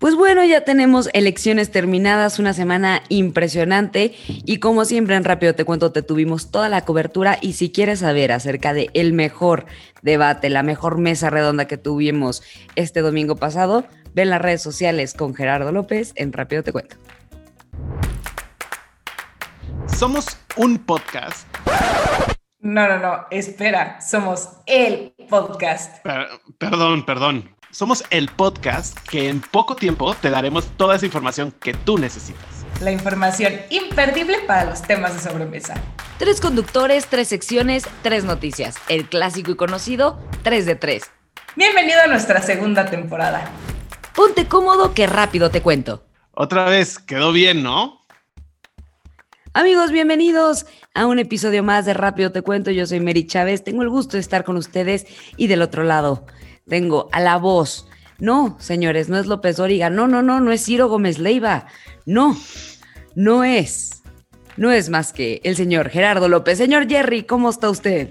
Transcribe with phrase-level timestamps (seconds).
[0.00, 5.66] Pues bueno, ya tenemos elecciones terminadas, una semana impresionante y como siempre en Rápido Te
[5.66, 9.66] Cuento te tuvimos toda la cobertura y si quieres saber acerca de el mejor
[10.00, 12.42] debate, la mejor mesa redonda que tuvimos
[12.76, 13.84] este domingo pasado,
[14.14, 16.96] ven las redes sociales con Gerardo López en Rápido Te Cuento.
[19.98, 20.26] Somos
[20.56, 21.46] un podcast.
[22.60, 26.02] No, no, no, espera, somos el podcast.
[26.58, 27.59] perdón, perdón.
[27.72, 32.42] Somos el podcast que en poco tiempo te daremos toda esa información que tú necesitas.
[32.80, 35.74] La información imperdible para los temas de sobremesa.
[36.18, 38.74] Tres conductores, tres secciones, tres noticias.
[38.88, 41.04] El clásico y conocido, tres de tres.
[41.54, 43.48] Bienvenido a nuestra segunda temporada.
[44.16, 46.04] Ponte cómodo que rápido te cuento.
[46.32, 48.00] Otra vez, quedó bien, ¿no?
[49.52, 52.72] Amigos, bienvenidos a un episodio más de Rápido Te Cuento.
[52.72, 53.62] Yo soy Mary Chávez.
[53.62, 56.26] Tengo el gusto de estar con ustedes y del otro lado
[56.70, 57.86] tengo a la voz.
[58.18, 59.90] No, señores, no es López Dóriga.
[59.90, 61.66] No, no, no, no es Ciro Gómez Leiva.
[62.06, 62.34] No,
[63.14, 64.02] no es.
[64.56, 66.56] No es más que el señor Gerardo López.
[66.56, 68.10] Señor Jerry, ¿cómo está usted?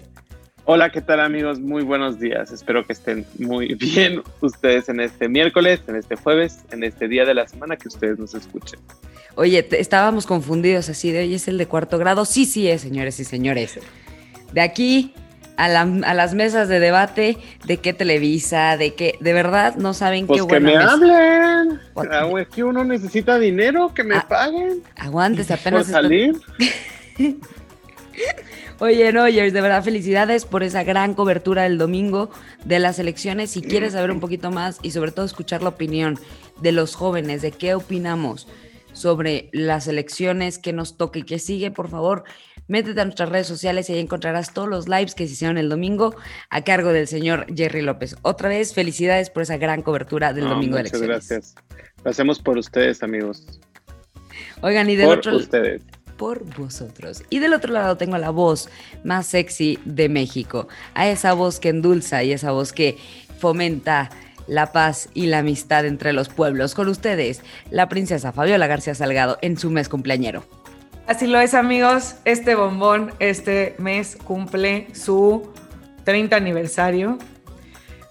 [0.65, 1.59] Hola, ¿qué tal amigos?
[1.59, 2.51] Muy buenos días.
[2.51, 7.25] Espero que estén muy bien ustedes en este miércoles, en este jueves, en este día
[7.25, 8.79] de la semana que ustedes nos escuchen.
[9.35, 12.25] Oye, estábamos confundidos así de hoy es el de cuarto grado.
[12.25, 13.79] Sí, sí es, señores y señores.
[14.51, 15.13] De aquí
[15.59, 20.41] a, las mesas de debate de qué Televisa, de qué, de verdad no saben pues
[20.41, 21.79] qué que me hablen.
[21.95, 24.81] Ah, es que uno necesita dinero, que me ah, paguen.
[24.95, 25.85] Aguantes, apenas.
[25.85, 26.39] Por salir.
[28.79, 32.29] Oye, Noyers, de verdad, felicidades por esa gran cobertura del domingo
[32.63, 33.51] de las elecciones.
[33.51, 36.17] Si quieres saber un poquito más y sobre todo escuchar la opinión
[36.61, 38.47] de los jóvenes, de qué opinamos
[38.93, 42.23] sobre las elecciones, que nos toque y qué sigue, por favor,
[42.69, 45.67] métete a nuestras redes sociales y ahí encontrarás todos los lives que se hicieron el
[45.67, 46.15] domingo
[46.49, 48.15] a cargo del señor Jerry López.
[48.21, 51.09] Otra vez, felicidades por esa gran cobertura del domingo de elecciones.
[51.09, 51.55] Muchas gracias.
[52.05, 53.59] Lo hacemos por ustedes, amigos.
[54.61, 55.81] Oigan, y del por otro ustedes.
[56.15, 57.23] Por vosotros.
[57.29, 58.69] Y del otro lado tengo la voz
[59.03, 60.67] más sexy de México.
[60.93, 62.97] A esa voz que endulza y esa voz que
[63.39, 64.09] fomenta
[64.47, 66.75] la paz y la amistad entre los pueblos.
[66.75, 67.41] Con ustedes,
[67.71, 70.43] la princesa Fabiola García Salgado en su mes cumpleañero.
[71.09, 72.17] Así lo es, amigos.
[72.23, 75.51] Este bombón este mes cumple su
[76.03, 77.17] 30 aniversario.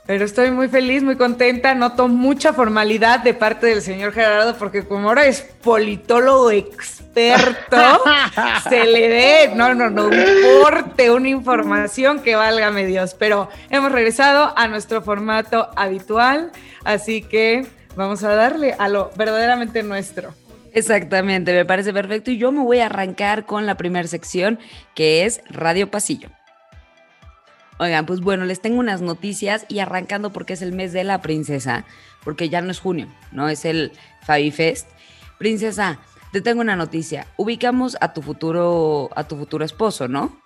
[0.05, 1.77] Pero estoy muy feliz, muy contenta.
[1.77, 8.03] Noto mucha formalidad de parte del señor Gerardo, porque como ahora es politólogo experto,
[8.69, 10.25] se le dé, no, no, no, un
[10.61, 13.15] porte, una información que válgame Dios.
[13.15, 16.51] Pero hemos regresado a nuestro formato habitual,
[16.83, 20.35] así que vamos a darle a lo verdaderamente nuestro.
[20.73, 22.31] Exactamente, me parece perfecto.
[22.31, 24.59] Y yo me voy a arrancar con la primera sección,
[24.95, 26.31] que es Radio Pasillo.
[27.79, 31.23] Oigan, pues bueno, les tengo unas noticias y arrancando porque es el mes de la
[31.23, 31.84] princesa,
[32.25, 33.49] porque ya no es junio, ¿no?
[33.49, 33.93] Es el
[34.23, 34.89] Fabi Fest.
[35.39, 36.01] Princesa,
[36.33, 37.29] te tengo una noticia.
[37.37, 40.41] Ubicamos a tu futuro, a tu futuro esposo, ¿no?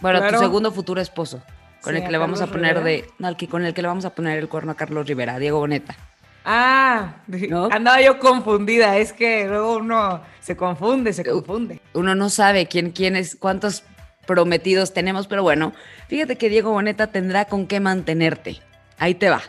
[0.00, 1.42] Bueno, a tu segundo futuro esposo,
[1.82, 4.14] con el que le vamos a poner de, no, con el que le vamos a
[4.14, 5.96] poner el cuerno a Carlos Rivera, Diego Boneta.
[6.44, 7.22] Ah,
[7.70, 11.80] andaba yo confundida, es que luego uno se confunde, se confunde.
[11.94, 13.82] Uno no sabe quién, quién es, cuántos
[14.26, 15.72] prometidos tenemos, pero bueno,
[16.08, 18.60] fíjate que Diego Boneta tendrá con qué mantenerte.
[18.98, 19.42] Ahí te va.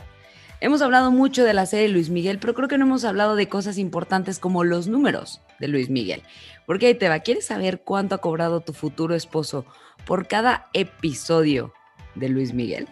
[0.61, 3.49] Hemos hablado mucho de la serie Luis Miguel, pero creo que no hemos hablado de
[3.49, 6.23] cosas importantes como los números de Luis Miguel.
[6.65, 9.65] Porque ahí te va, ¿quieres saber cuánto ha cobrado tu futuro esposo
[10.05, 11.73] por cada episodio
[12.15, 12.87] de Luis Miguel?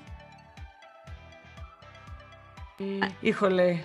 [3.21, 3.81] Híjole.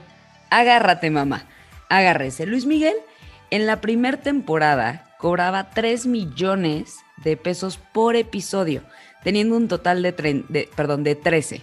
[0.50, 1.44] Agárrate, mamá.
[1.88, 2.46] Agárrese.
[2.46, 2.94] Luis Miguel
[3.50, 8.82] en la primera temporada cobraba 3 millones de pesos por episodio,
[9.24, 11.62] teniendo un total de, perdón, de 13.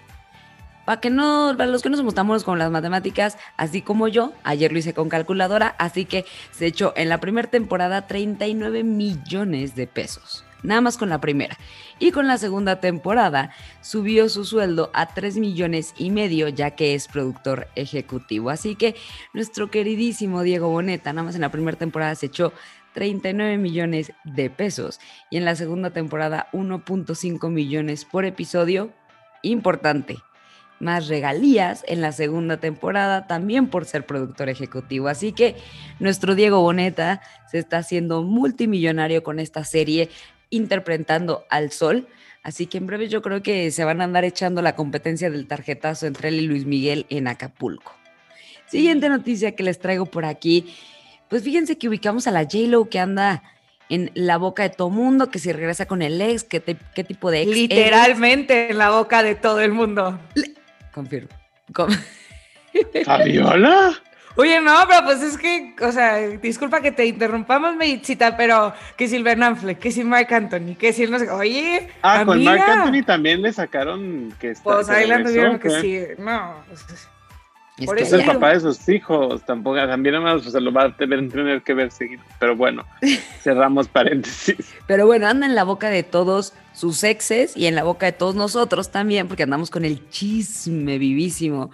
[0.85, 4.07] Para que no, para los que no somos tan buenos con las matemáticas, así como
[4.07, 8.84] yo, ayer lo hice con calculadora, así que se echó en la primera temporada 39
[8.84, 11.57] millones de pesos nada más con la primera.
[11.99, 16.95] Y con la segunda temporada subió su sueldo a 3 millones y medio ya que
[16.95, 18.49] es productor ejecutivo.
[18.49, 18.95] Así que
[19.33, 22.53] nuestro queridísimo Diego Boneta, nada más en la primera temporada se echó
[22.95, 24.99] 39 millones de pesos
[25.29, 28.91] y en la segunda temporada 1.5 millones por episodio.
[29.43, 30.17] Importante.
[30.79, 35.07] Más regalías en la segunda temporada también por ser productor ejecutivo.
[35.07, 35.55] Así que
[35.99, 40.09] nuestro Diego Boneta se está haciendo multimillonario con esta serie
[40.49, 42.07] interpretando al sol.
[42.43, 45.47] Así que en breve yo creo que se van a andar echando la competencia del
[45.47, 47.95] tarjetazo entre él y Luis Miguel en Acapulco.
[48.67, 50.75] Siguiente noticia que les traigo por aquí.
[51.29, 53.43] Pues fíjense que ubicamos a la J-Lo que anda
[53.89, 56.61] en la boca de todo mundo, que si regresa con el ex, qué,
[56.93, 57.51] qué tipo de ex.
[57.51, 60.19] Literalmente en la boca de todo el mundo.
[60.91, 61.29] confirmo.
[63.05, 63.95] ¿Fabiola?
[64.37, 69.08] Oye, no, pero pues es que, o sea, disculpa que te interrumpamos, Meitcita, pero que
[69.08, 71.90] si el Ben Affleck, que si Mark Anthony, que si el no sé, oye.
[72.02, 72.58] Ah, con amiga.
[72.58, 74.64] Mark Anthony también le sacaron que está.
[74.64, 76.02] Pues ahí la tuvieron que sí.
[76.17, 76.85] No, pues,
[77.78, 80.73] Es Por que Es el papá de sus hijos, tampoco, también además pues, se lo
[80.73, 82.22] va a tener, tener que ver seguido.
[82.38, 82.85] Pero bueno,
[83.41, 84.73] cerramos paréntesis.
[84.85, 88.11] Pero bueno, anda en la boca de todos sus exes y en la boca de
[88.11, 91.72] todos nosotros también, porque andamos con el chisme vivísimo.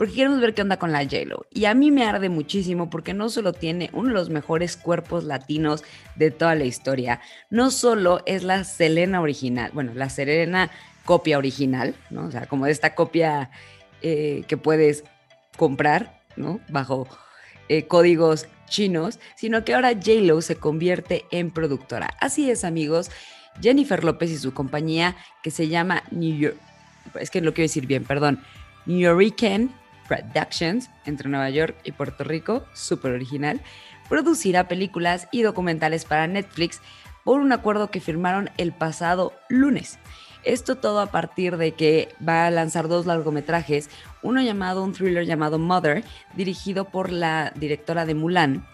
[0.00, 1.44] Porque queremos ver qué onda con la J-Lo.
[1.50, 5.24] Y a mí me arde muchísimo porque no solo tiene uno de los mejores cuerpos
[5.24, 5.84] latinos
[6.16, 7.20] de toda la historia,
[7.50, 10.70] no solo es la Selena original, bueno, la Selena
[11.04, 12.24] copia original, ¿no?
[12.24, 13.50] O sea, como de esta copia
[14.00, 15.04] eh, que puedes
[15.58, 16.60] comprar, ¿no?
[16.70, 17.06] Bajo
[17.68, 22.08] eh, códigos chinos, sino que ahora J-Lo se convierte en productora.
[22.22, 23.10] Así es, amigos.
[23.60, 26.56] Jennifer López y su compañía que se llama New York,
[27.20, 28.40] es que lo quiero decir bien, perdón,
[28.86, 29.78] New Yorican
[30.10, 33.60] Productions entre Nueva York y Puerto Rico, súper original,
[34.08, 36.80] producirá películas y documentales para Netflix
[37.24, 40.00] por un acuerdo que firmaron el pasado lunes.
[40.42, 43.88] Esto todo a partir de que va a lanzar dos largometrajes,
[44.22, 46.02] uno llamado, un thriller llamado Mother,
[46.34, 48.66] dirigido por la directora de Mulan,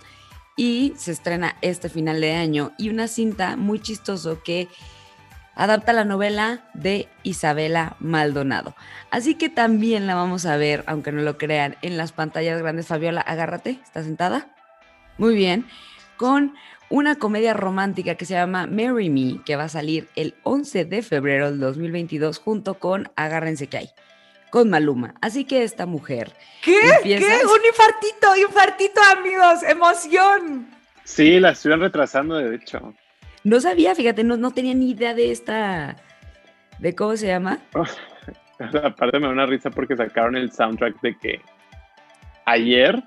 [0.56, 4.68] y se estrena este final de año, y una cinta muy chistoso que
[5.56, 8.76] adapta la novela de Isabela Maldonado.
[9.10, 12.86] Así que también la vamos a ver, aunque no lo crean, en las pantallas grandes.
[12.86, 14.54] Fabiola, agárrate, ¿estás sentada?
[15.18, 15.66] Muy bien,
[16.16, 16.54] con
[16.88, 21.02] una comedia romántica que se llama Marry Me, que va a salir el 11 de
[21.02, 23.90] febrero del 2022 junto con Agárrense que hay,
[24.50, 25.14] con Maluma.
[25.20, 26.32] Así que esta mujer
[26.62, 26.78] ¿Qué?
[27.02, 27.16] ¿Qué?
[27.16, 30.68] Un infartito, infartito, amigos, emoción.
[31.04, 32.94] Sí, la estuvieron retrasando, de hecho.
[33.46, 35.96] No sabía, fíjate, no, no tenía ni idea de esta,
[36.78, 37.58] de cómo se llama.
[38.82, 41.40] Aparte me da una risa porque sacaron el soundtrack de que
[42.44, 43.02] ayer,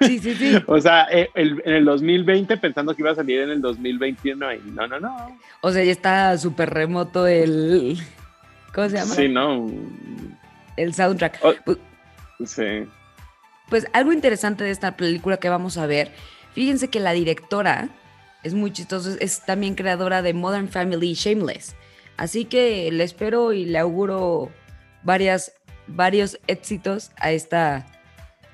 [0.00, 0.56] Sí, sí, sí.
[0.66, 4.54] o sea, eh, el- en el 2020 pensando que iba a salir en el 2021
[4.54, 5.38] y no, no, no.
[5.60, 7.98] O sea, ya está súper remoto el,
[8.74, 9.14] ¿cómo se llama?
[9.14, 9.70] Sí, no.
[10.76, 11.38] El soundtrack.
[11.42, 11.52] Oh.
[11.64, 11.78] Pues-
[12.44, 12.86] Sí.
[13.68, 16.10] Pues algo interesante de esta película que vamos a ver,
[16.54, 17.88] fíjense que la directora
[18.42, 21.74] es muy chistosa, es- también creadora de Modern Family Shameless.
[22.16, 24.50] Así que le espero y le auguro
[25.02, 25.52] varias,
[25.86, 27.86] varios éxitos a esta,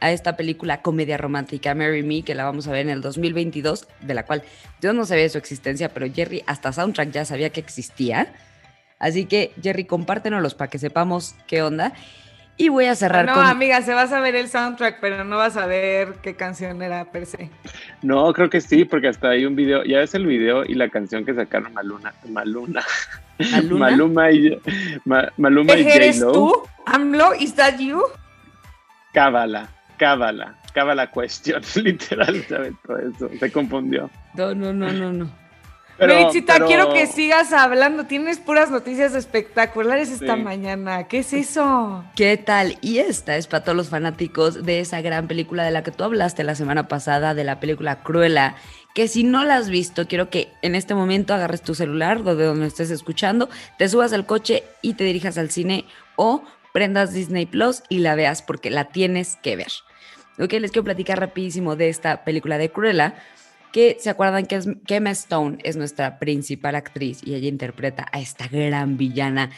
[0.00, 3.88] a esta película comedia romántica Marry Me, que la vamos a ver en el 2022,
[4.02, 4.42] de la cual
[4.80, 8.32] yo no sabía su existencia, pero Jerry hasta soundtrack ya sabía que existía.
[9.00, 11.92] Así que Jerry, compártenoslos para que sepamos qué onda.
[12.60, 13.46] Y voy a cerrar No, con...
[13.46, 17.04] amiga, se vas a ver el soundtrack, pero no vas a ver qué canción era
[17.04, 17.50] per se.
[18.02, 20.88] No, creo que sí, porque hasta hay un video, ya es el video y la
[20.88, 22.82] canción que sacaron Maluna, Maluna,
[23.52, 23.78] ¿Maluna?
[23.90, 24.60] Maluma y
[25.04, 26.32] Ma- Maluma y ¿Eres J-Lo.
[26.32, 26.62] tú?
[26.86, 27.34] ¿AMLO?
[27.38, 28.02] ¿Is that you?
[29.12, 32.72] Cábala, cábala, cábala question, literal, ¿sabes?
[32.84, 34.10] Todo eso, se confundió.
[34.34, 35.30] No, no, no, no, no.
[35.98, 38.04] Pero, quiero que sigas hablando.
[38.04, 40.42] Tienes puras noticias espectaculares esta Sí.
[40.42, 41.08] mañana.
[41.08, 42.04] ¿Qué es eso?
[42.14, 42.78] ¿Qué tal?
[42.80, 46.04] Y esta es para todos los fanáticos de esa gran película de la que tú
[46.04, 48.54] hablaste la semana pasada, de la película Cruella,
[48.94, 52.44] que si no la has visto, quiero que en este momento agarres tu celular, de
[52.44, 55.84] donde estés escuchando, te subas al coche y te dirijas al cine
[56.16, 56.42] o
[56.72, 59.72] prendas Disney Plus y la veas porque la tienes que ver.
[60.40, 63.14] Ok, les quiero platicar rapidísimo de esta película de Cruella,
[63.72, 68.48] que se acuerdan que, Emma Stone es nuestra principal actriz y ella interpreta a esta
[68.48, 69.50] gran villana,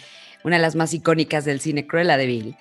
[0.44, 2.56] una de las más icónicas del cine Cruella de Vil.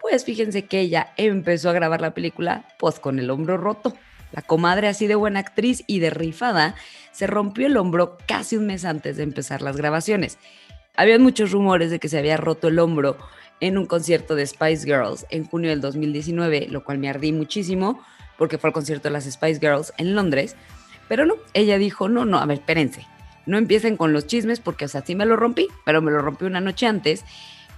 [0.00, 3.94] Pues fíjense que ella empezó a grabar la película pues con el hombro roto.
[4.32, 6.74] La comadre así de buena actriz y de rifada
[7.12, 10.38] se rompió el hombro casi un mes antes de empezar las grabaciones.
[10.96, 13.16] Había muchos rumores de que se había roto el hombro
[13.60, 18.02] en un concierto de Spice Girls en junio del 2019, lo cual me ardí muchísimo
[18.36, 20.56] porque fue el concierto de las Spice Girls en Londres.
[21.08, 23.06] Pero no, ella dijo, no, no, a ver, espérense,
[23.46, 26.20] no empiecen con los chismes porque, o sea, sí me lo rompí, pero me lo
[26.20, 27.24] rompí una noche antes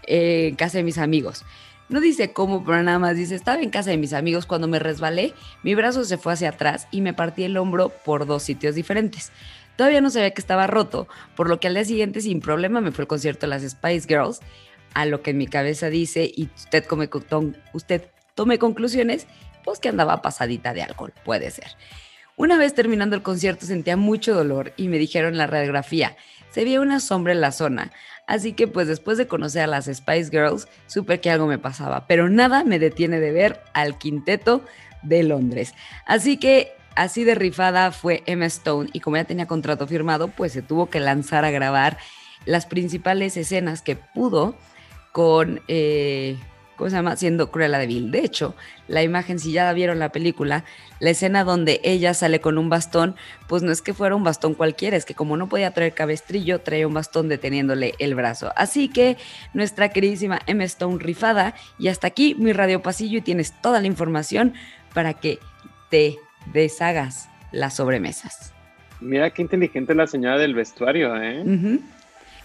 [0.07, 1.45] eh, en casa de mis amigos.
[1.88, 4.78] No dice cómo, pero nada más dice, estaba en casa de mis amigos cuando me
[4.78, 8.75] resbalé, mi brazo se fue hacia atrás y me partí el hombro por dos sitios
[8.75, 9.33] diferentes.
[9.76, 12.93] Todavía no sabía que estaba roto, por lo que al día siguiente sin problema me
[12.93, 14.40] fue al concierto de las Spice Girls,
[14.95, 17.11] a lo que en mi cabeza dice, y usted, come,
[17.73, 18.02] usted
[18.35, 19.26] tome conclusiones,
[19.64, 21.76] pues que andaba pasadita de alcohol, puede ser.
[22.36, 26.16] Una vez terminando el concierto sentía mucho dolor y me dijeron la radiografía,
[26.50, 27.92] se veía una sombra en la zona,
[28.26, 32.06] así que pues después de conocer a las Spice Girls supe que algo me pasaba,
[32.06, 34.64] pero nada me detiene de ver al quinteto
[35.02, 35.74] de Londres.
[36.06, 40.52] Así que así de rifada fue Emma Stone y como ya tenía contrato firmado, pues
[40.52, 41.98] se tuvo que lanzar a grabar
[42.46, 44.56] las principales escenas que pudo
[45.12, 46.36] con, eh,
[46.76, 47.16] ¿cómo se llama?
[47.16, 48.11] Siendo Cruella de Vil.
[48.11, 48.54] De hecho,
[48.88, 50.64] la imagen, si ya vieron la película,
[51.00, 53.16] la escena donde ella sale con un bastón,
[53.49, 56.61] pues no es que fuera un bastón cualquiera, es que como no podía traer cabestrillo,
[56.61, 58.52] traía un bastón deteniéndole el brazo.
[58.57, 59.16] Así que
[59.52, 63.87] nuestra queridísima Emma Stone rifada, y hasta aquí mi radio pasillo y tienes toda la
[63.87, 64.54] información
[64.93, 65.38] para que
[65.90, 66.16] te
[66.52, 68.52] deshagas las sobremesas.
[69.00, 71.45] Mira qué inteligente la señora del vestuario, ¿eh?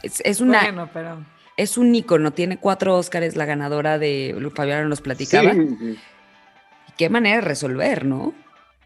[0.04, 1.18] Es, es una, Bueno, pero.
[1.60, 5.51] Es un ícono, tiene cuatro Óscares la ganadora de Fabián nos platicaba.
[5.51, 6.00] Sí.
[6.98, 8.34] Qué manera de resolver, ¿no?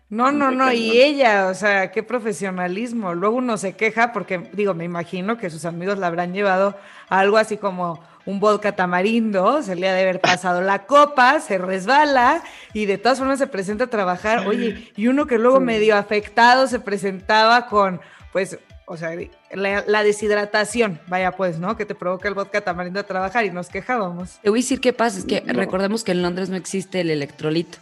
[0.10, 3.13] No, no, no, y ella, o sea, qué profesionalismo.
[3.13, 6.75] Luego uno se queja porque, digo, me imagino que sus amigos la habrán llevado
[7.10, 11.39] a algo así como un vodka tamarindo, se le ha de haber pasado la copa,
[11.42, 14.48] se resbala y de todas formas se presenta a trabajar.
[14.48, 18.01] Oye, y uno que luego medio afectado se presentaba con,
[18.32, 18.58] pues,
[18.94, 19.12] o sea,
[19.52, 21.76] la, la deshidratación, vaya pues, ¿no?
[21.76, 24.38] Que te provoca el vodka tamarindo a trabajar y nos quejábamos.
[24.42, 25.54] Te voy a decir qué pasa, es que No.
[25.54, 27.78] recordemos que en Londres no existe el electrolito,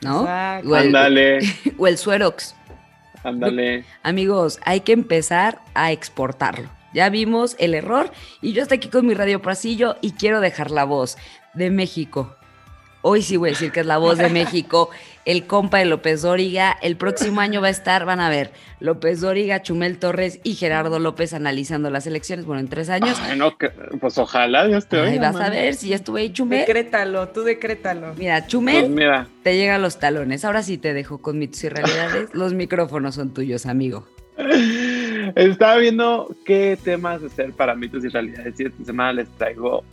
[0.00, 0.22] ¿no?
[0.22, 0.68] Exacto.
[0.70, 1.38] O el, Ándale,
[1.78, 2.54] o el suerox.
[3.22, 3.84] ándale.
[4.02, 6.68] Amigos, hay que empezar a exportarlo.
[6.92, 10.70] Ya vimos el error y yo estoy aquí con mi radio pasillo y quiero dejar
[10.72, 11.16] la voz
[11.54, 12.34] de México.
[13.02, 14.90] Hoy sí voy a decir que es la voz de México,
[15.24, 16.76] el compa de López Dóriga.
[16.82, 20.98] El próximo año va a estar, van a ver, López Dóriga, Chumel Torres y Gerardo
[20.98, 22.44] López analizando las elecciones.
[22.44, 23.18] Bueno, en tres años.
[23.22, 25.32] Ay, no, que- pues ojalá Dios te Ahí oiga.
[25.32, 26.60] vas a ver si ya estuve ahí, Chumel.
[26.60, 28.14] Decrétalo, tú decrétalo.
[28.18, 30.44] Mira, Pues Chumel mira, te llega a los talones.
[30.44, 32.28] Ahora sí te dejo con mitos y realidades.
[32.34, 34.06] Los micrófonos son tuyos, amigo.
[35.36, 39.84] estaba viendo qué temas hacer para mitos y realidades y esta semana les traigo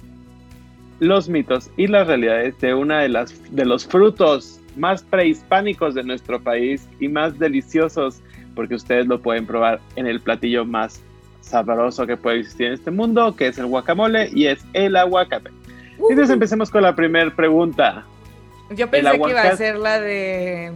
[0.99, 6.03] los mitos y las realidades de una de las de los frutos más prehispánicos de
[6.03, 8.21] nuestro país y más deliciosos
[8.55, 11.01] porque ustedes lo pueden probar en el platillo más
[11.41, 15.51] sabroso que puede existir en este mundo, que es el guacamole y es el aguacate.
[15.93, 18.05] Entonces empecemos con la primera pregunta.
[18.75, 20.73] Yo pensé que iba a ser la de.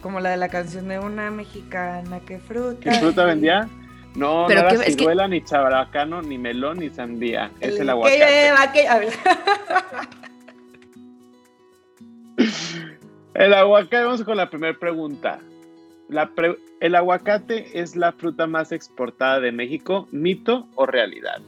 [0.00, 2.78] Como la de la canción de una mexicana que fruta.
[2.80, 3.68] ¿Qué fruta vendía?
[4.16, 7.50] No, Pero no era qué- que- ciruela, ni chabaracano, ni melón, ni sandía.
[7.60, 8.18] Es el aguacate.
[8.18, 9.12] lleva, ver.
[13.34, 15.38] El aguacate, vamos con la primera pregunta.
[16.08, 20.08] La pre- ¿El aguacate es la fruta más exportada de México?
[20.12, 21.40] ¿Mito o realidad?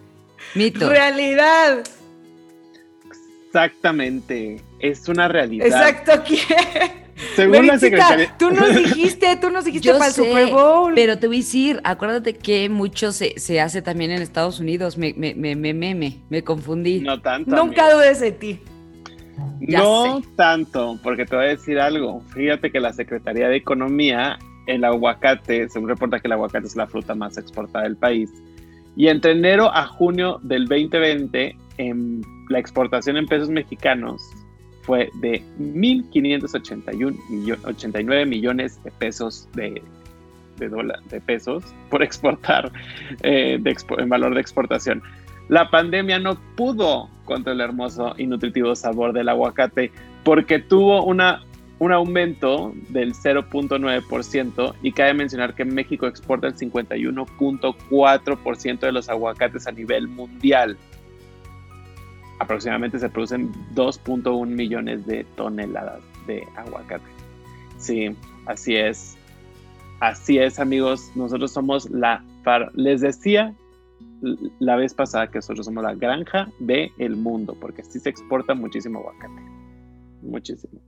[0.54, 0.88] Mito.
[0.88, 1.84] Realidad.
[3.64, 5.66] Exactamente, es una realidad.
[5.66, 7.08] Exacto, ¿quién?
[7.34, 8.34] Según la Meritita, Secretaría...
[8.38, 10.92] tú nos dijiste, tú nos dijiste Yo para el sé, Super Bowl.
[10.94, 14.96] Pero te voy a decir, acuérdate que mucho se, se hace también en Estados Unidos.
[14.96, 17.00] Me, me, me, me, me, me, me confundí.
[17.00, 17.56] No tanto.
[17.56, 18.60] Nunca dudes de ti.
[19.60, 20.28] Ya No sé.
[20.36, 22.20] tanto, porque te voy a decir algo.
[22.32, 26.86] Fíjate que la Secretaría de Economía, el aguacate, según reporta que el aguacate es la
[26.86, 28.30] fruta más exportada del país.
[28.96, 34.22] Y entre enero a junio del 2020, en la exportación en pesos mexicanos
[34.82, 39.82] fue de 1.581 millo- 89 millones de pesos de,
[40.58, 40.68] de,
[41.10, 42.70] de pesos por exportar
[43.22, 45.02] eh, de expo- en valor de exportación.
[45.48, 49.92] La pandemia no pudo contra el hermoso y nutritivo sabor del aguacate
[50.24, 51.42] porque tuvo una,
[51.78, 59.66] un aumento del 0.9% y cabe mencionar que México exporta el 51.4% de los aguacates
[59.66, 60.76] a nivel mundial.
[62.40, 67.04] Aproximadamente se producen 2.1 millones de toneladas de aguacate.
[67.78, 68.14] Sí,
[68.46, 69.16] así es.
[70.00, 71.10] Así es, amigos.
[71.16, 72.22] Nosotros somos la...
[72.44, 73.54] far- Les decía
[74.60, 79.00] la vez pasada que nosotros somos la granja del mundo, porque sí se exporta muchísimo
[79.00, 79.42] aguacate.
[80.22, 80.80] Muchísimo.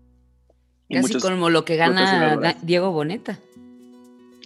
[0.88, 3.38] Y Casi muchos- como lo que gana Diego Boneta.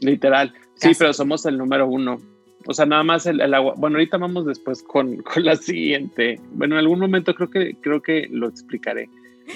[0.00, 0.52] Literal.
[0.74, 2.18] Sí, pero somos el número uno.
[2.66, 3.74] O sea, nada más el, el agua.
[3.76, 6.40] Bueno, ahorita vamos después con, con la siguiente.
[6.52, 9.08] Bueno, en algún momento creo que creo que lo explicaré.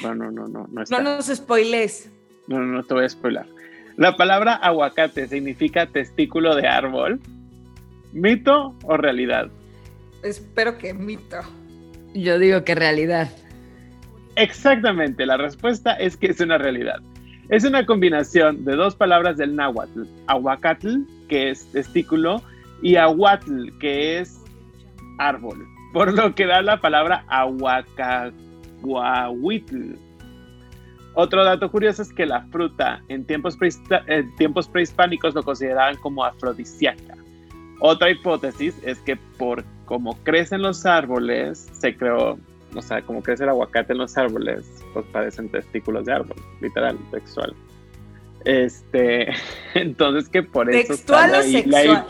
[0.03, 1.00] Bueno, no, no, no, no está.
[1.00, 2.12] No nos spoiles.
[2.47, 3.47] No, no, no te voy a spoiler.
[3.97, 7.21] La palabra aguacate significa testículo de árbol.
[8.12, 9.50] ¿Mito o realidad?
[10.23, 11.38] Espero que mito.
[12.15, 13.31] Yo digo que realidad.
[14.37, 17.00] Exactamente, la respuesta es que es una realidad.
[17.49, 20.99] Es una combinación de dos palabras del náhuatl, aguacatl,
[21.29, 22.43] que es testículo,
[22.82, 24.42] y aguatl, que es
[25.18, 28.32] árbol, por lo que da la palabra aguacahuitl.
[31.14, 35.97] Otro dato curioso es que la fruta en tiempos, prehispá- en tiempos prehispánicos lo consideraban
[35.97, 37.16] como afrodisíaca.
[37.80, 42.38] Otra hipótesis es que por como crecen los árboles, se creó
[42.75, 46.99] o sea, como crece el aguacate en los árboles, pues parecen testículos de árbol, literal,
[47.11, 47.54] textual.
[48.44, 49.28] Este,
[49.75, 52.06] entonces que por eso ¿Textual o sexual?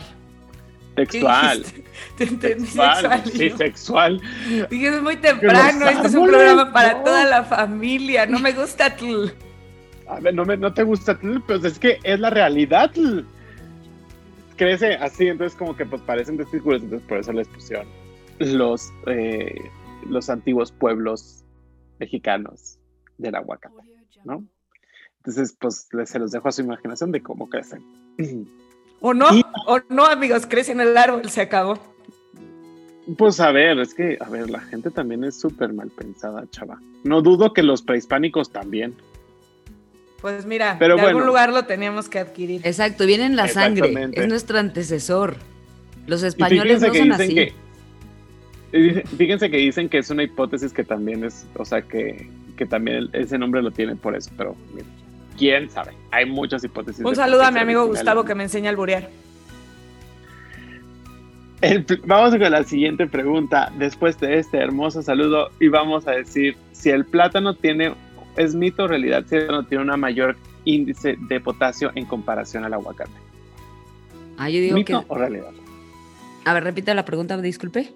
[1.07, 1.64] Sexual.
[2.17, 3.00] Te entendí Sexual.
[3.00, 3.23] sexual.
[3.26, 4.23] y Sí, sexual.
[4.71, 7.05] Dije, es muy temprano, este es un programa para no.
[7.05, 8.97] toda la familia, no me gusta.
[8.97, 9.33] tl.
[10.09, 12.90] A ver, no, me, no te gusta, pues es que es la realidad.
[14.57, 17.87] Crece así, entonces como que pues parecen testículos, entonces por eso les pusieron
[18.38, 19.55] los, eh,
[20.09, 21.45] los antiguos pueblos
[22.00, 22.78] mexicanos
[23.19, 23.75] del aguacate,
[24.25, 24.45] ¿no?
[25.19, 27.85] Entonces pues se los dejo a su imaginación de cómo crecen.
[29.00, 31.78] O no, Y- o no, amigos, crece en el árbol, se acabó.
[33.17, 36.78] Pues a ver, es que, a ver, la gente también es súper mal pensada, chava.
[37.05, 38.95] No dudo que los prehispánicos también.
[40.21, 41.09] Pues mira, Pero de bueno.
[41.19, 42.61] algún lugar lo teníamos que adquirir.
[42.64, 44.11] Exacto, viene en la sangre.
[44.12, 45.37] Es nuestro antecesor.
[46.07, 47.35] Los españoles no que son así.
[47.35, 47.55] que-
[49.17, 53.09] fíjense que dicen que es una hipótesis que también es, o sea, que, que también
[53.14, 54.88] ese nombre lo tiene por eso, pero miren,
[55.38, 55.92] quién sabe.
[56.11, 57.04] Hay muchas hipótesis.
[57.04, 59.09] Un saludo a mi amigo Gustavo que me enseña a alburear.
[61.61, 66.57] El vamos con la siguiente pregunta después de este hermoso saludo y vamos a decir
[66.73, 67.95] si el plátano tiene,
[68.37, 72.64] es mito o realidad, si el plátano tiene una mayor índice de potasio en comparación
[72.64, 73.11] al aguacate.
[74.37, 75.07] Ah, yo digo ¿Mito que.
[75.09, 75.50] o realidad?
[76.45, 77.92] A ver, repita la pregunta, disculpe.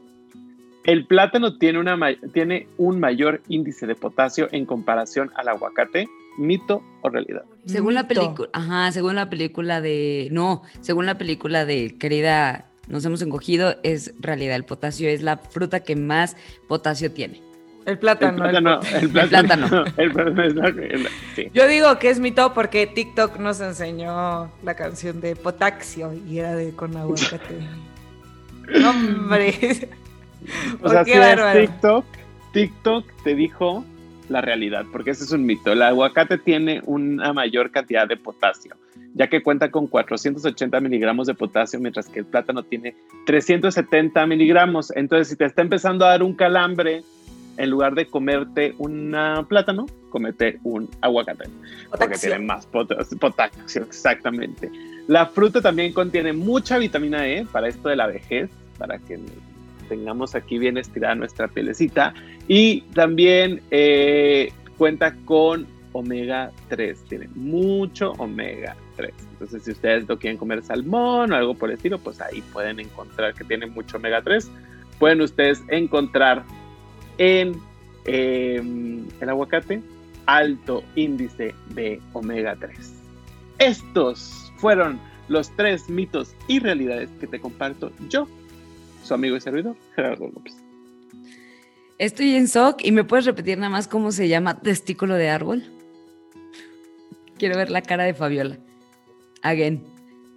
[0.84, 1.96] El plátano tiene, una,
[2.32, 6.08] tiene un mayor índice de potasio en comparación al aguacate,
[6.38, 7.44] mito o realidad.
[7.66, 13.04] Según la película, ajá, según la película de, no, según la película de querida, nos
[13.04, 16.36] hemos encogido, es realidad, el potasio es la fruta que más
[16.68, 17.40] potasio tiene.
[17.84, 18.44] El El plátano.
[18.44, 19.68] el plátano, el plátano.
[19.68, 21.48] plátano, el plátano es la- el- sí.
[21.54, 26.54] Yo digo que es mito porque TikTok nos enseñó la canción de Potaxio y era
[26.56, 27.56] de con aguacate.
[28.86, 29.88] Hombre.
[30.82, 31.70] O sea, si es.
[31.70, 32.04] TikTok,
[32.52, 33.84] TikTok te dijo
[34.28, 35.72] la realidad, porque ese es un mito.
[35.72, 38.76] El aguacate tiene una mayor cantidad de potasio,
[39.14, 42.94] ya que cuenta con 480 miligramos de potasio, mientras que el plátano tiene
[43.26, 44.90] 370 miligramos.
[44.96, 47.02] Entonces, si te está empezando a dar un calambre,
[47.58, 49.14] en lugar de comerte un
[49.48, 51.44] plátano, comete un aguacate
[51.90, 54.70] porque tiene más potas- potasio, exactamente.
[55.06, 59.18] La fruta también contiene mucha vitamina E para esto de la vejez, para que
[59.92, 62.14] tengamos aquí bien estirada nuestra pielecita.
[62.48, 69.12] Y también eh, cuenta con omega 3, tiene mucho omega 3.
[69.32, 72.80] Entonces, si ustedes lo quieren comer salmón o algo por el estilo, pues ahí pueden
[72.80, 74.50] encontrar que tiene mucho omega 3.
[74.98, 76.42] Pueden ustedes encontrar
[77.18, 77.60] en
[78.06, 78.62] eh,
[79.20, 79.82] el aguacate
[80.24, 82.94] alto índice de omega 3.
[83.58, 88.26] Estos fueron los tres mitos y realidades que te comparto yo,
[89.02, 90.54] su amigo y servidor, Gerardo López.
[91.98, 95.62] Estoy en SOC y me puedes repetir nada más cómo se llama testículo de árbol.
[97.38, 98.58] Quiero ver la cara de Fabiola.
[99.42, 99.84] Again.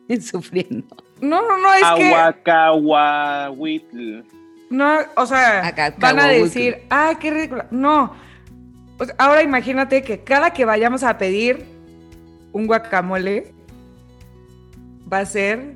[0.22, 0.86] Sufriendo.
[1.22, 2.14] No, no, no, es que.
[2.14, 4.24] Aguacahuitl.
[4.70, 7.68] No, o sea, Acá, van a decir, ah, qué ridícula.
[7.72, 8.14] No.
[8.98, 11.66] O sea, ahora imagínate que cada que vayamos a pedir
[12.52, 13.54] un guacamole,
[15.12, 15.76] va a ser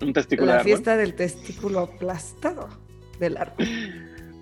[0.00, 0.64] Un testículo de la árbol.
[0.72, 2.68] fiesta del testículo aplastado
[3.18, 3.66] del árbol.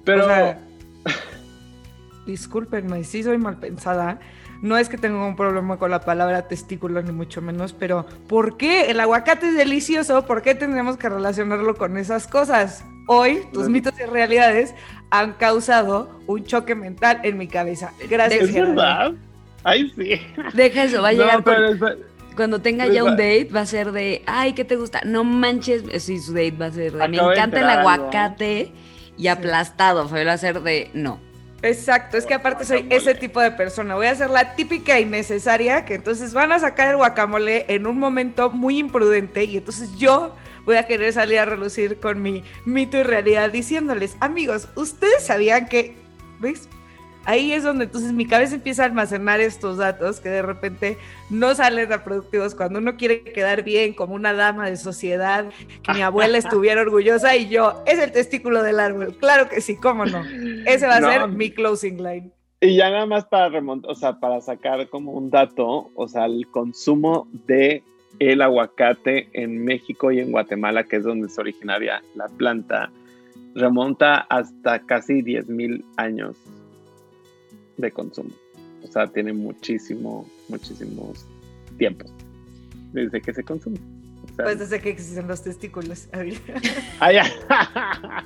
[0.05, 0.59] Pero O sea,
[2.27, 4.19] discúlpenme, sí soy mal pensada.
[4.63, 8.57] No es que tenga un problema con la palabra testículo, ni mucho menos, pero ¿por
[8.57, 8.91] qué?
[8.91, 12.83] El aguacate es delicioso, ¿por qué tendríamos que relacionarlo con esas cosas?
[13.07, 14.75] Hoy, tus mitos y realidades
[15.11, 17.93] han causado un choque mental en mi cabeza.
[18.09, 19.13] Gracias, es verdad.
[19.65, 20.19] Ay, sí.
[20.55, 21.75] Deja eso, va a No, llegar pero
[22.35, 25.01] cuando tenga pues ya un date, va a ser de, ay, ¿qué te gusta?
[25.05, 28.73] No manches, sí, su date va a ser de, me Acabo de encanta el aguacate
[29.17, 30.09] y aplastado.
[30.09, 31.21] Fabiola va a ser de, no.
[31.63, 33.95] Exacto, es que aparte soy ese tipo de persona.
[33.95, 37.99] Voy a ser la típica innecesaria que entonces van a sacar el guacamole en un
[37.99, 40.35] momento muy imprudente y entonces yo
[40.67, 45.67] voy a querer salir a relucir con mi mito y realidad diciéndoles, amigos, ustedes sabían
[45.67, 45.97] que,
[46.39, 46.69] ¿ves?
[47.27, 50.99] Ahí es donde entonces mi cabeza empieza a almacenar estos datos que de repente
[51.31, 55.47] no salen reproductivos cuando uno quiere quedar bien como una dama de sociedad,
[55.83, 59.17] que mi abuela estuviera orgullosa y yo, es el testículo del árbol.
[59.19, 60.23] Claro que sí, cómo no.
[60.67, 61.09] Ese va a No.
[61.11, 62.31] ser mi closing line.
[62.61, 66.27] Y ya nada más para remontar, o sea, para sacar como un dato, o sea,
[66.27, 67.83] el consumo de
[68.21, 72.91] el aguacate en México y en Guatemala, que es donde se originaria la planta,
[73.55, 76.37] remonta hasta casi 10.000 años
[77.77, 78.31] de consumo.
[78.83, 81.27] O sea, tiene muchísimo, muchísimos
[81.79, 82.11] tiempos
[82.93, 83.79] desde que se consume.
[84.25, 86.09] O sea, Pues desde que existen los testículos.
[87.01, 87.25] ah, ya.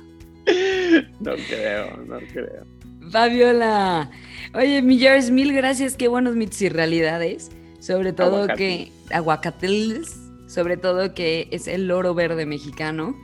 [1.19, 2.65] no creo, no creo.
[3.11, 4.09] Fabiola.
[4.53, 5.95] Oye, Millers, mil gracias.
[5.95, 7.51] Qué buenos mitos y realidades.
[7.79, 8.57] Sobre todo Aguacate.
[8.57, 13.15] que aguacateles, sobre todo que es el oro verde mexicano.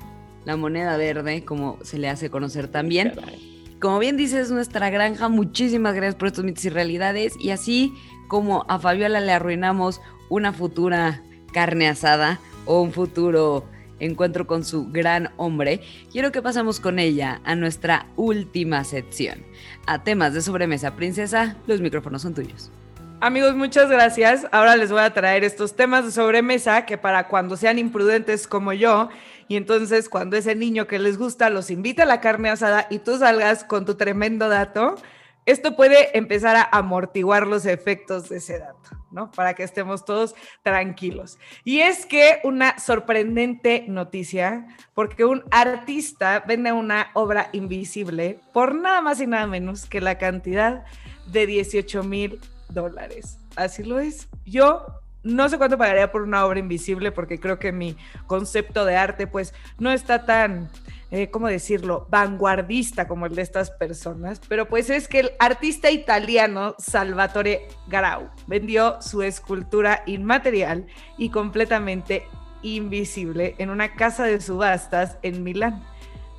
[0.46, 3.14] la moneda verde, como se le hace conocer también.
[3.86, 7.36] Como bien dices, nuestra granja, muchísimas gracias por estos mitos y realidades.
[7.39, 7.93] Y así
[8.28, 11.21] como a Fabiola le arruinamos una futura
[11.54, 13.63] carne asada o un futuro
[14.00, 19.43] encuentro con su gran hombre, quiero que pasemos con ella a nuestra última sección.
[19.86, 22.71] A temas de sobremesa, princesa, los micrófonos son tuyos.
[23.26, 24.46] Amigos, muchas gracias.
[24.52, 28.72] Ahora les voy a traer estos temas de sobremesa que para cuando sean imprudentes como
[28.72, 29.10] yo,
[29.48, 33.00] y entonces cuando ese niño que les gusta los invita a la carne asada y
[33.00, 34.94] tú salgas con tu tremendo dato,
[35.48, 39.32] esto puede empezar a amortiguar los efectos de ese dato, ¿no?
[39.32, 41.40] Para que estemos todos tranquilos.
[41.64, 49.02] Y es que una sorprendente noticia, porque un artista vende una obra invisible por nada
[49.02, 50.86] más y nada menos que la cantidad
[51.26, 52.40] de 18 mil
[52.76, 53.40] dólares.
[53.56, 54.28] Así lo es.
[54.46, 54.86] Yo
[55.26, 59.26] no sé cuánto pagaría por una obra invisible porque creo que mi concepto de arte
[59.26, 60.70] pues no está tan,
[61.10, 65.90] eh, ¿cómo decirlo?, vanguardista como el de estas personas, pero pues es que el artista
[65.90, 70.86] italiano Salvatore Garau vendió su escultura inmaterial
[71.18, 72.28] y completamente
[72.62, 75.84] invisible en una casa de subastas en Milán.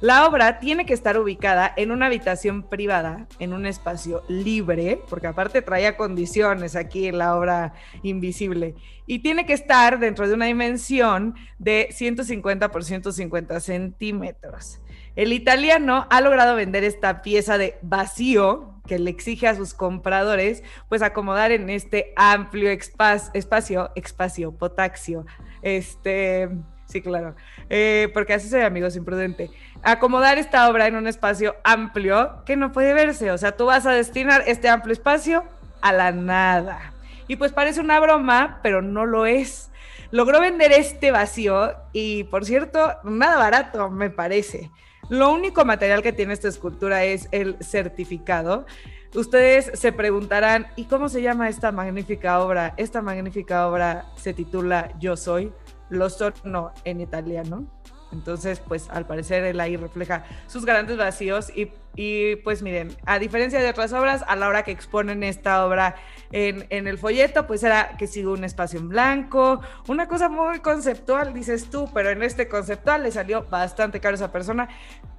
[0.02, 5.26] La obra tiene que estar ubicada en una habitación privada, en un espacio libre, porque
[5.26, 8.74] aparte traía condiciones aquí en la obra invisible,
[9.06, 14.80] y tiene que estar dentro de una dimensión de 150 por 150 centímetros.
[15.14, 20.62] El italiano ha logrado vender esta pieza de vacío que le exige a sus compradores,
[20.90, 25.24] pues acomodar en este amplio espacio, espacio, potaxio,
[25.62, 26.50] este,
[26.86, 27.34] sí, claro,
[27.68, 29.50] eh, porque así soy amigos imprudente
[29.86, 33.30] acomodar esta obra en un espacio amplio que no puede verse.
[33.30, 35.44] O sea, tú vas a destinar este amplio espacio
[35.80, 36.92] a la nada.
[37.28, 39.70] Y pues parece una broma, pero no lo es.
[40.10, 44.70] Logró vender este vacío y, por cierto, nada barato, me parece.
[45.08, 48.66] Lo único material que tiene esta escultura es el certificado.
[49.14, 52.74] Ustedes se preguntarán, ¿y cómo se llama esta magnífica obra?
[52.76, 55.52] Esta magnífica obra se titula Yo soy,
[55.88, 56.08] lo
[56.44, 57.66] no en italiano.
[58.12, 63.18] Entonces, pues al parecer él ahí refleja sus grandes vacíos y, y, pues miren, a
[63.18, 65.96] diferencia de otras obras, a la hora que exponen esta obra
[66.30, 70.60] en, en, el folleto, pues era que sigue un espacio en blanco, una cosa muy
[70.60, 74.68] conceptual, dices tú, pero en este conceptual le salió bastante caro a esa persona.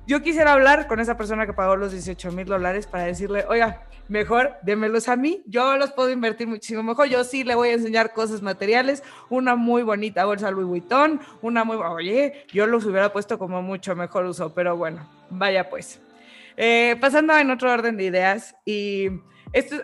[0.06, 3.88] Yo quisiera hablar con esa persona que pagó los 18 mil dólares para decirle, oiga,
[4.08, 7.74] mejor démelos a mí, yo los puedo invertir muchísimo mejor, yo sí le voy a
[7.74, 13.12] enseñar cosas materiales, una muy bonita bolsa Louis Vuitton, una muy, oye, yo los hubiera
[13.12, 16.00] puesto como mucho mejor uso, pero bueno, vaya pues.
[16.58, 19.10] Eh, pasando en otro orden de ideas, y
[19.54, 19.78] esto,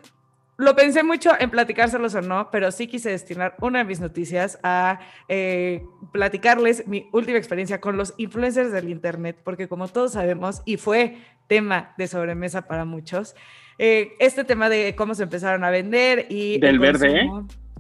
[0.58, 4.60] lo pensé mucho en platicárselos o no, pero sí quise destinar una de mis noticias
[4.64, 10.62] a eh, platicarles mi última experiencia con los influencers del Internet, porque como todos sabemos,
[10.66, 13.36] y fue tema de sobremesa para muchos,
[13.78, 16.60] eh, este tema de cómo se empezaron a vender y...
[16.60, 17.30] Del verde, ¿eh?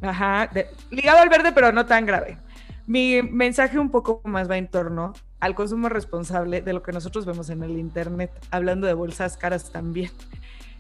[0.01, 0.49] Ajá,
[0.89, 2.38] ligado al verde, pero no tan grave.
[2.86, 7.25] Mi mensaje un poco más va en torno al consumo responsable de lo que nosotros
[7.25, 10.10] vemos en el Internet, hablando de bolsas caras también.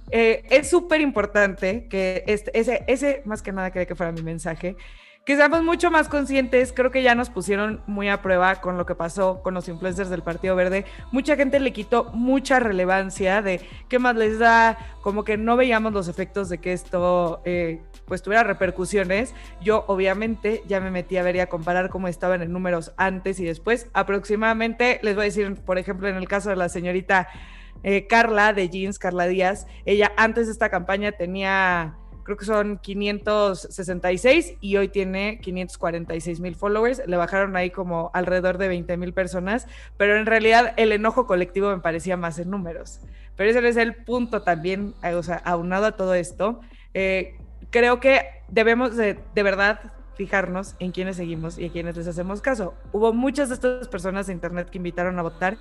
[0.09, 4.21] Eh, es súper importante que este, ese, ese, más que nada quería que fuera mi
[4.21, 4.77] mensaje,
[5.25, 8.85] que seamos mucho más conscientes, creo que ya nos pusieron muy a prueba con lo
[8.85, 13.59] que pasó con los influencers del Partido Verde, mucha gente le quitó mucha relevancia de
[13.89, 18.21] qué más les da, como que no veíamos los efectos de que esto eh, pues
[18.21, 19.33] tuviera repercusiones.
[19.61, 23.39] Yo obviamente ya me metí a ver y a comparar cómo estaban en números antes
[23.39, 27.27] y después, aproximadamente, les voy a decir, por ejemplo, en el caso de la señorita
[27.83, 32.77] eh, Carla de Jeans, Carla Díaz, ella antes de esta campaña tenía, creo que son
[32.77, 37.01] 566 y hoy tiene 546 mil followers.
[37.05, 41.69] Le bajaron ahí como alrededor de 20 mil personas, pero en realidad el enojo colectivo
[41.69, 43.01] me parecía más en números.
[43.35, 46.61] Pero ese es el punto también, eh, o sea, aunado a todo esto.
[46.93, 47.35] Eh,
[47.73, 49.79] creo que debemos de, de verdad
[50.15, 52.75] fijarnos en quiénes seguimos y a quiénes les hacemos caso.
[52.91, 55.57] Hubo muchas de estas personas de internet que invitaron a votar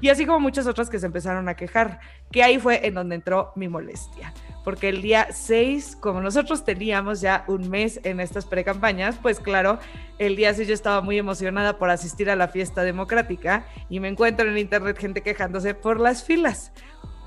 [0.00, 2.00] y así como muchas otras que se empezaron a quejar,
[2.32, 4.32] que ahí fue en donde entró mi molestia,
[4.64, 9.78] porque el día 6, como nosotros teníamos ya un mes en estas precampañas, pues claro,
[10.18, 14.08] el día 6 yo estaba muy emocionada por asistir a la fiesta democrática y me
[14.08, 16.72] encuentro en internet gente quejándose por las filas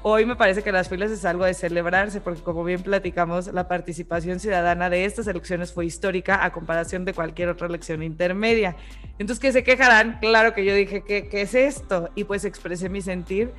[0.03, 3.67] hoy me parece que las filas es algo de celebrarse, porque como bien platicamos, la
[3.67, 8.75] participación ciudadana de estas elecciones fue histórica a comparación de cualquier otra elección intermedia.
[9.17, 10.19] Entonces, ¿qué se quejarán?
[10.19, 12.09] Claro que yo dije, ¿qué, qué es esto?
[12.15, 13.51] Y pues expresé mi sentir.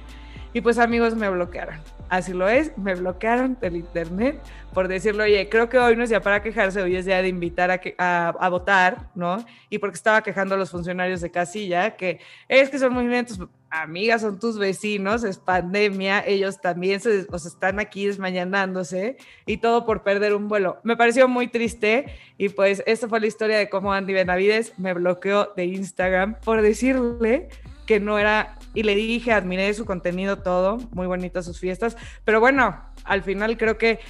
[0.54, 1.76] Y pues amigos me bloquearon.
[2.08, 4.40] Así lo es, me bloquearon del internet
[4.74, 7.28] por decirlo, oye, creo que hoy no es día para quejarse, hoy es día de
[7.28, 9.42] invitar a, a, votar, ¿no?
[9.70, 13.38] Y porque estaba quejando a los funcionarios de casilla, que es que son movimientos,
[13.70, 19.86] amigas, son tus vecinos, es pandemia, ellos también se, o están aquí desmañanándose y todo
[19.86, 20.80] por perder un vuelo.
[20.82, 24.92] Me pareció muy triste y pues esta fue la historia de cómo Andy Benavides me
[24.92, 27.48] bloqueó de Instagram por decirle
[27.86, 32.40] que no era, y le dije, admiré su contenido todo, muy bonitas sus fiestas, pero
[32.40, 34.00] bueno, al final creo que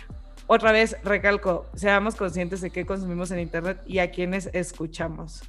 [0.46, 5.42] otra vez recalco, seamos conscientes de qué consumimos en Internet y a quienes escuchamos.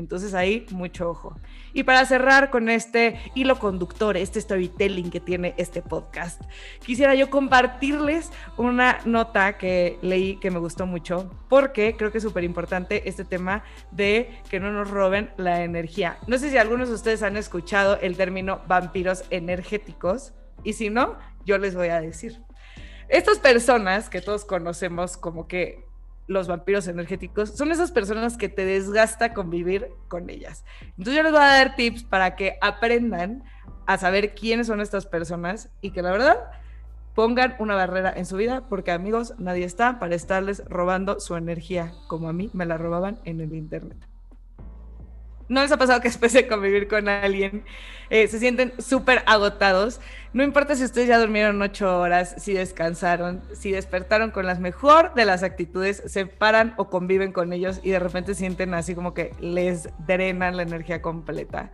[0.00, 1.36] Entonces ahí mucho ojo.
[1.72, 6.42] Y para cerrar con este hilo conductor, este storytelling que tiene este podcast,
[6.84, 12.24] quisiera yo compartirles una nota que leí que me gustó mucho, porque creo que es
[12.24, 16.18] súper importante este tema de que no nos roben la energía.
[16.26, 20.32] No sé si algunos de ustedes han escuchado el término vampiros energéticos,
[20.64, 22.40] y si no, yo les voy a decir.
[23.08, 25.89] Estas personas que todos conocemos como que
[26.30, 30.64] los vampiros energéticos, son esas personas que te desgasta convivir con ellas.
[30.90, 33.42] Entonces yo les voy a dar tips para que aprendan
[33.86, 36.38] a saber quiénes son estas personas y que la verdad
[37.16, 41.92] pongan una barrera en su vida, porque amigos, nadie está para estarles robando su energía,
[42.06, 44.09] como a mí me la robaban en el Internet.
[45.50, 47.64] ¿No les ha pasado que después de convivir con alguien
[48.08, 50.00] eh, se sienten súper agotados?
[50.32, 55.12] No importa si ustedes ya durmieron ocho horas, si descansaron, si despertaron con las mejor
[55.14, 59.12] de las actitudes, se paran o conviven con ellos y de repente sienten así como
[59.12, 61.72] que les drenan la energía completa.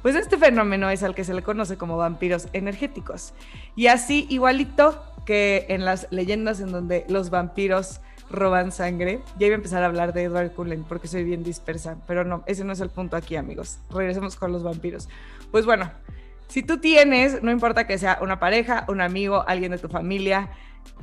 [0.00, 3.34] Pues este fenómeno es al que se le conoce como vampiros energéticos.
[3.74, 9.20] Y así igualito que en las leyendas en donde los vampiros roban sangre.
[9.38, 12.42] Ya iba a empezar a hablar de Edward Cullen porque soy bien dispersa, pero no,
[12.46, 13.78] ese no es el punto aquí, amigos.
[13.90, 15.08] Regresemos con los vampiros.
[15.50, 15.90] Pues bueno,
[16.48, 20.50] si tú tienes, no importa que sea una pareja, un amigo, alguien de tu familia,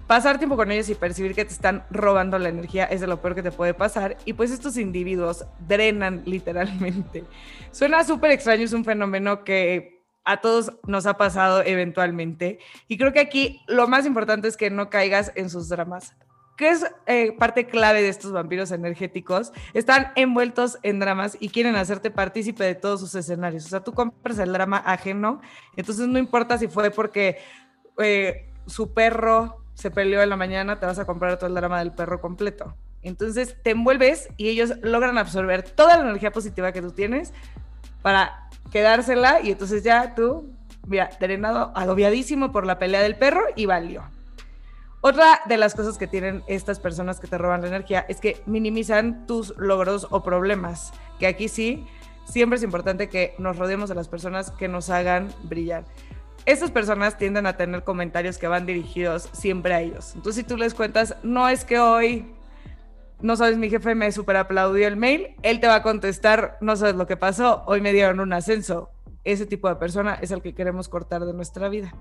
[0.08, 3.22] pasar tiempo con ellos y percibir que te están robando la energía es de lo
[3.22, 4.18] peor que te puede pasar.
[4.26, 7.24] Y pues estos individuos drenan literalmente.
[7.72, 12.60] Suena súper extraño, es un fenómeno que a todos nos ha pasado eventualmente.
[12.88, 16.16] Y creo que aquí lo más importante es que no caigas en sus dramas.
[16.56, 19.52] ¿Qué es eh, parte clave de estos vampiros energéticos?
[19.74, 23.66] Están envueltos en dramas y quieren hacerte partícipe de todos sus escenarios.
[23.66, 25.42] O sea, tú compras el drama ajeno,
[25.76, 27.40] entonces no importa si fue porque
[27.98, 31.80] eh, su perro se peleó en la mañana, te vas a comprar todo el drama
[31.80, 32.74] del perro completo.
[33.02, 37.34] Entonces te envuelves y ellos logran absorber toda la energía positiva que tú tienes
[38.02, 40.54] para quedársela y entonces ya tú,
[40.88, 44.15] mira, drenado, agobiadísimo por la pelea del perro y valió.
[45.08, 48.42] Otra de las cosas que tienen estas personas que te roban la energía es que
[48.48, 51.86] minimizan tus logros o problemas, que aquí sí,
[52.24, 55.86] siempre es importante que nos rodeemos de las personas que nos hagan brillar.
[56.48, 60.14] Estas personas tienden a tener comentarios que van dirigidos siempre a ellos.
[60.16, 62.34] Entonces, si tú les cuentas, no es que hoy,
[63.22, 66.76] no sabes, mi jefe me super aplaudió el mail, él te va a contestar, no
[66.76, 68.90] sabes lo que pasó, hoy me dieron un ascenso.
[69.24, 71.94] Ese tipo de persona es el que queremos cortar de nuestra vida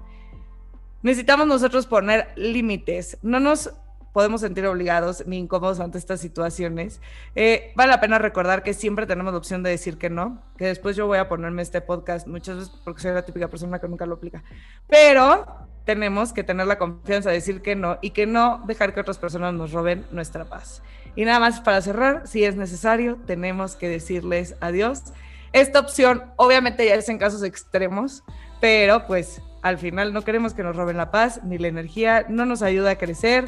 [1.05, 3.19] necesitamos nosotros poner límites.
[3.23, 3.73] No nos
[4.15, 7.01] podemos sentir obligados ni incómodos ante estas situaciones.
[7.35, 10.67] Eh, vale la pena recordar que siempre tenemos la opción de decir que no, que
[10.67, 13.89] después yo voy a ponerme este podcast muchas veces porque soy la típica persona que
[13.89, 14.43] nunca lo aplica.
[14.89, 15.47] Pero
[15.85, 19.19] tenemos que tener la confianza de decir que no y que no dejar que otras
[19.19, 20.83] personas nos roben nuestra paz.
[21.17, 25.03] Y nada más para cerrar, si es necesario, tenemos que decirles adiós.
[25.53, 28.23] Esta opción obviamente ya es en casos extremos,
[28.61, 32.45] pero pues al final no queremos que nos roben la paz ni la energía, no
[32.45, 33.47] nos ayuda a crecer.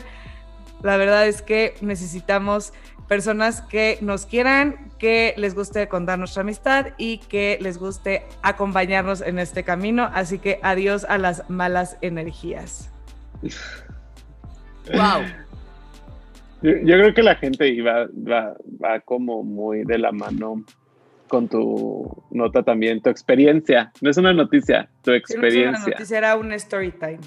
[0.83, 2.73] La verdad es que necesitamos
[3.07, 9.21] personas que nos quieran, que les guste contar nuestra amistad y que les guste acompañarnos
[9.21, 10.11] en este camino.
[10.15, 12.91] Así que adiós a las malas energías.
[14.95, 15.23] Wow.
[16.63, 20.65] Yo, creo que la gente iba, va, va como muy de la mano
[21.29, 23.93] con tu nota también, tu experiencia.
[24.01, 25.73] No es una noticia, tu experiencia.
[25.73, 27.21] No una noticia, era un story time.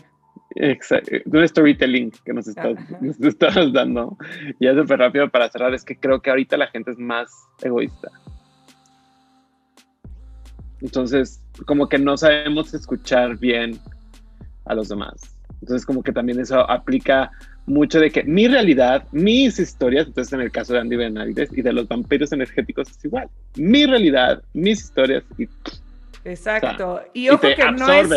[0.56, 2.76] Exacto, un storytelling que nos estás,
[3.56, 4.18] nos dando.
[4.60, 7.30] Y es súper rápido para cerrar, es que creo que ahorita la gente es más
[7.62, 8.10] egoísta.
[10.82, 13.80] Entonces, como que no sabemos escuchar bien
[14.66, 15.38] a los demás.
[15.62, 17.32] Entonces, como que también eso aplica
[17.70, 21.62] mucho de que mi realidad, mis historias, entonces en el caso de Andy Benavides y
[21.62, 23.30] de los vampiros energéticos es igual.
[23.56, 25.48] Mi realidad, mis historias y...
[26.26, 27.02] Exacto.
[27.14, 28.10] y ojo que no es,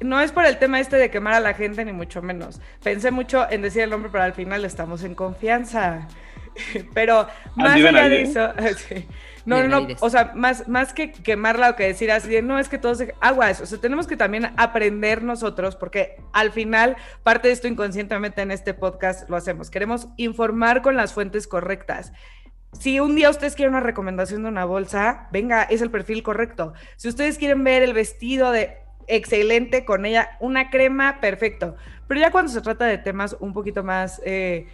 [0.00, 2.60] no es por el tema este de quemar a la gente, ni mucho menos.
[2.82, 6.08] Pensé mucho en decir el nombre, pero al final estamos en confianza.
[6.94, 7.26] Pero
[7.56, 8.52] más allá de eso,
[9.44, 12.58] no, no, no, o sea, más, más que quemarla o que decir así de, no,
[12.58, 17.48] es que todos aguas, o sea, tenemos que también aprender nosotros, porque al final, parte
[17.48, 22.12] de esto inconscientemente en este podcast lo hacemos, queremos informar con las fuentes correctas.
[22.78, 26.72] Si un día ustedes quieren una recomendación de una bolsa, venga, es el perfil correcto.
[26.96, 28.78] Si ustedes quieren ver el vestido de
[29.08, 31.76] excelente con ella, una crema, perfecto.
[32.08, 34.22] Pero ya cuando se trata de temas un poquito más...
[34.24, 34.68] Eh,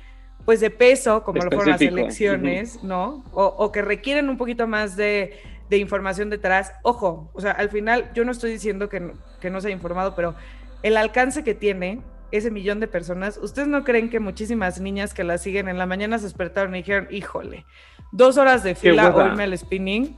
[0.48, 3.22] pues de peso, como lo fueron las elecciones, ¿no?
[3.34, 5.38] O, que requieren un poquito más de,
[5.70, 6.72] información detrás.
[6.84, 9.76] Ojo, o sea, al final yo no estoy diciendo que no, que no se haya
[9.76, 10.34] informado, pero
[10.82, 15.22] el alcance que tiene ese millón de personas, ¿ustedes no creen que muchísimas niñas que
[15.22, 17.66] la siguen en la mañana se despertaron y dijeron, híjole,
[18.10, 20.16] dos horas de fila o irme al spinning?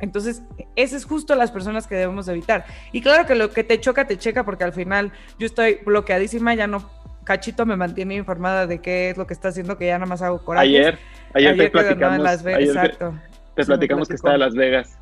[0.00, 0.42] Entonces,
[0.76, 2.66] esas es justo las personas que debemos evitar.
[2.92, 6.54] Y claro que lo que te choca, te checa, porque al final yo estoy bloqueadísima,
[6.54, 6.88] ya no
[7.28, 10.22] Cachito me mantiene informada de qué es lo que está haciendo, que ya nada más
[10.22, 10.66] hago coraje.
[10.66, 10.98] Ayer,
[11.34, 13.14] ayer, te platicamos, Las Vegas, exacto.
[13.54, 14.98] te platicamos que está en Las Vegas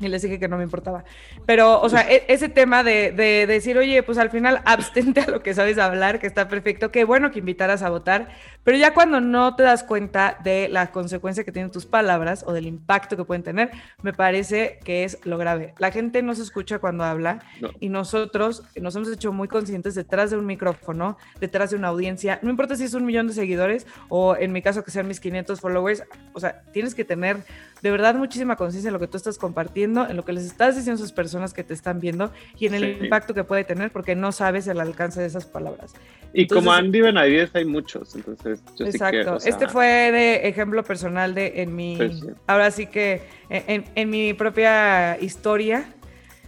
[0.00, 1.04] y les dije que no me importaba.
[1.46, 5.30] Pero, o sea, e-, ese tema de, de, decir, oye, pues al final abstente a
[5.30, 8.28] lo que sabes hablar, que está perfecto, qué bueno que invitaras a votar,
[8.64, 12.52] pero ya cuando no te das cuenta de la consecuencia que tienen tus palabras o
[12.52, 13.70] del impacto que pueden tener,
[14.02, 15.74] me parece que es lo grave.
[15.78, 17.40] La gente no se escucha cuando habla
[17.80, 22.38] y nosotros nos hemos hecho muy conscientes detrás de un micrófono, detrás de una audiencia,
[22.42, 25.20] no importa si es un millón de seguidores o en mi caso que sean mis
[25.20, 27.38] 500 followers, o sea, tienes que tener
[27.82, 30.76] de verdad muchísima conciencia en lo que tú estás compartiendo, en lo que les estás
[30.76, 33.90] diciendo a esas personas que te están viendo y en el impacto que puede tener
[33.90, 35.94] porque no sabes el alcance de esas palabras.
[36.32, 39.38] Y como Andy Benavides hay muchos, entonces yo Exacto.
[39.44, 41.98] este fue de ejemplo personal de en mi,
[42.46, 45.84] ahora sí que en, en mi propia historia,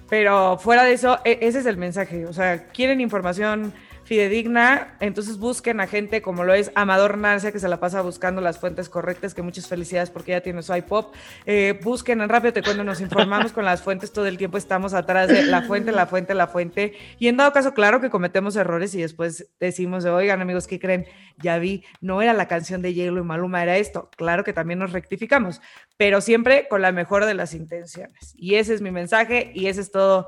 [0.08, 3.72] pero fuera de eso, e, ese es el mensaje, o sea, quieren información
[4.10, 8.40] fidedigna, entonces busquen a gente como lo es Amador Narcia, que se la pasa buscando
[8.40, 11.14] las fuentes correctas, que muchas felicidades porque ya tiene su iPop.
[11.46, 14.94] Eh, busquen en Rápido Te Cuento, nos informamos con las fuentes, todo el tiempo estamos
[14.94, 16.94] atrás de la fuente, la fuente, la fuente.
[17.20, 21.06] Y en dado caso, claro que cometemos errores y después decimos, oigan amigos, ¿qué creen?
[21.40, 24.10] Ya vi, no era la canción de Hielo y Maluma, era esto.
[24.16, 25.60] Claro que también nos rectificamos,
[25.96, 28.34] pero siempre con la mejor de las intenciones.
[28.36, 30.26] Y ese es mi mensaje y ese es todo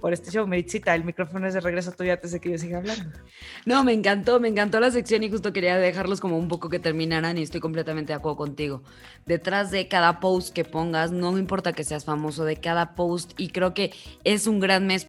[0.00, 0.46] por este show.
[0.46, 3.18] Meritzita, el micrófono es de regreso tuyo antes de que yo siga hablando.
[3.64, 6.78] No, me encantó, me encantó la sección y justo quería dejarlos como un poco que
[6.78, 8.82] terminaran y estoy completamente de acuerdo contigo.
[9.24, 13.48] Detrás de cada post que pongas, no importa que seas famoso, de cada post y
[13.48, 13.92] creo que
[14.24, 15.06] es un gran mes.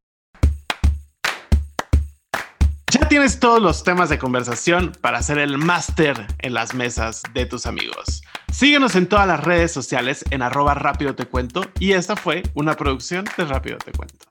[2.89, 7.45] Ya tienes todos los temas de conversación para hacer el máster en las mesas de
[7.45, 8.21] tus amigos.
[8.51, 12.75] Síguenos en todas las redes sociales en arroba rápido te cuento y esta fue una
[12.75, 14.26] producción de Rápido te cuento.